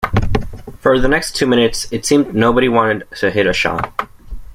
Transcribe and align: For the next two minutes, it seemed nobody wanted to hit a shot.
For 0.79 0.97
the 0.99 1.07
next 1.07 1.35
two 1.35 1.45
minutes, 1.45 1.85
it 1.93 2.07
seemed 2.07 2.33
nobody 2.33 2.67
wanted 2.67 3.07
to 3.17 3.29
hit 3.29 3.45
a 3.45 3.53
shot. 3.53 4.09